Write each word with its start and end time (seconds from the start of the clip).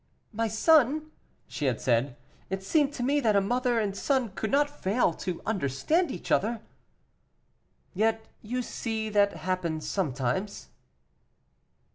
"My 0.33 0.47
son," 0.47 1.11
she 1.47 1.65
had 1.65 1.79
said, 1.79 2.17
"it 2.49 2.63
seemed 2.63 2.91
to 2.93 3.03
me 3.03 3.19
that 3.19 3.35
a 3.35 3.39
mother 3.39 3.79
and 3.79 3.95
son 3.95 4.29
could 4.29 4.49
not 4.49 4.67
fail 4.67 5.13
to 5.13 5.43
understand 5.45 6.09
each 6.09 6.31
other." 6.31 6.61
"Yet 7.93 8.25
you 8.41 8.63
see 8.63 9.09
that 9.09 9.33
happens 9.33 9.87
sometimes." 9.87 10.69